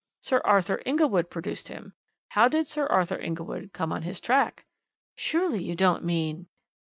Sir 0.19 0.41
Arthur 0.43 0.81
Inglewood 0.83 1.29
produced 1.29 1.67
him. 1.67 1.93
How 2.29 2.47
did 2.47 2.65
Sir 2.65 2.87
Arthur 2.87 3.17
Inglewood 3.19 3.69
come 3.71 3.91
on 3.93 4.01
his 4.01 4.19
track?" 4.19 4.65
"Surely, 5.15 5.61
you 5.61 5.75
don't 5.75 6.03
mean?" 6.03 6.47